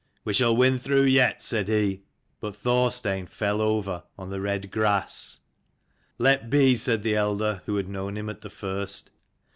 "We 0.25 0.33
shall 0.33 0.55
win 0.55 0.79
through 0.79 1.03
yet," 1.03 1.43
said 1.43 1.67
he. 1.67 2.01
But 2.39 2.55
Thorstein 2.55 3.27
fell 3.27 3.61
over 3.61 4.01
on 4.17 4.31
the 4.31 4.41
red 4.41 4.71
grass." 4.71 5.41
Let 6.17 6.49
be," 6.49 6.75
said 6.75 7.03
the 7.03 7.15
elder 7.15 7.61
who 7.67 7.75
had 7.75 7.87
known 7.87 8.17
him 8.17 8.27
at 8.27 8.41
the 8.41 8.49
first. 8.49 9.11